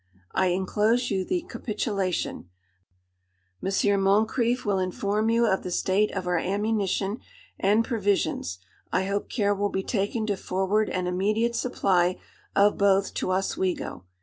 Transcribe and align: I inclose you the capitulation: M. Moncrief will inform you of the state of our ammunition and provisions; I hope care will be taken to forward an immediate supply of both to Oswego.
I 0.31 0.47
inclose 0.47 1.11
you 1.11 1.23
the 1.23 1.43
capitulation: 1.47 2.49
M. 3.63 4.01
Moncrief 4.01 4.65
will 4.65 4.79
inform 4.79 5.29
you 5.29 5.45
of 5.45 5.61
the 5.61 5.69
state 5.69 6.09
of 6.15 6.25
our 6.25 6.39
ammunition 6.39 7.19
and 7.59 7.85
provisions; 7.85 8.57
I 8.91 9.03
hope 9.05 9.29
care 9.29 9.53
will 9.53 9.69
be 9.69 9.83
taken 9.83 10.25
to 10.25 10.37
forward 10.37 10.89
an 10.89 11.05
immediate 11.05 11.55
supply 11.55 12.17
of 12.55 12.79
both 12.79 13.13
to 13.13 13.31
Oswego. 13.31 14.05